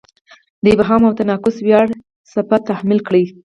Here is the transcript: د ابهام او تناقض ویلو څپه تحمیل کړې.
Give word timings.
د 0.63 0.65
ابهام 0.75 1.01
او 1.07 1.13
تناقض 1.19 1.55
ویلو 1.65 1.95
څپه 2.31 2.57
تحمیل 2.69 2.99
کړې. 3.07 3.23